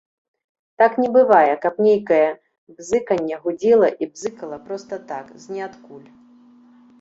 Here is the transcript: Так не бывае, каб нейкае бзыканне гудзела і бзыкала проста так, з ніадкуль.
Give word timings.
Так 0.81 0.95
не 1.01 1.09
бывае, 1.17 1.51
каб 1.65 1.73
нейкае 1.87 2.23
бзыканне 2.79 3.35
гудзела 3.45 3.87
і 4.05 4.09
бзыкала 4.15 4.57
проста 4.71 5.01
так, 5.13 5.25
з 5.45 5.55
ніадкуль. 5.55 6.03